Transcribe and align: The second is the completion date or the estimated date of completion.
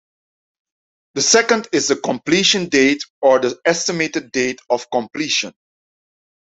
The 1.13 1.21
second 1.21 1.67
is 1.71 1.87
the 1.89 1.95
completion 1.95 2.69
date 2.69 3.03
or 3.21 3.37
the 3.37 3.55
estimated 3.67 4.31
date 4.31 4.59
of 4.67 4.89
completion. 4.89 5.53